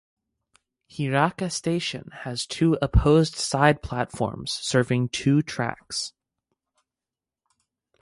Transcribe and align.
Hiraka 0.89 1.51
Station 1.51 2.09
has 2.23 2.47
two 2.47 2.75
opposed 2.81 3.35
side 3.35 3.83
platforms 3.83 4.51
serving 4.53 5.09
two 5.09 5.43
tracks. 5.43 6.13